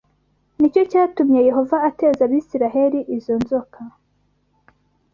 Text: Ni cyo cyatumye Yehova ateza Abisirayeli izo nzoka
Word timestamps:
Ni 0.59 0.67
cyo 0.73 0.83
cyatumye 0.91 1.39
Yehova 1.49 1.77
ateza 1.89 2.21
Abisirayeli 2.27 2.99
izo 3.15 3.35
nzoka 3.41 3.79